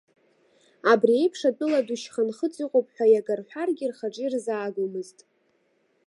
Абри 0.91 1.13
аиԥш 1.15 1.41
атәыла 1.49 1.81
ду 1.87 1.97
шьха-нхыҵ 2.01 2.55
иҟоуп 2.63 2.87
ҳәа 2.93 3.05
иага 3.13 3.35
рҳәаргьы 3.39 3.85
рхаҿы 3.91 4.21
ирзаагомызт. 4.25 5.17